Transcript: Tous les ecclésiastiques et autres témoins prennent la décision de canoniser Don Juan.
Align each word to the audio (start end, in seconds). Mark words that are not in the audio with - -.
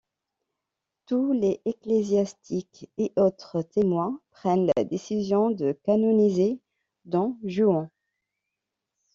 Tous 1.05 1.31
les 1.31 1.61
ecclésiastiques 1.65 2.89
et 2.97 3.13
autres 3.17 3.61
témoins 3.61 4.19
prennent 4.31 4.71
la 4.75 4.83
décision 4.83 5.51
de 5.51 5.73
canoniser 5.73 6.59
Don 7.05 7.37
Juan. 7.43 7.87